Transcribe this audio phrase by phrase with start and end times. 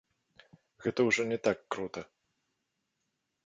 [0.85, 2.01] Гэта ўжо не так крута.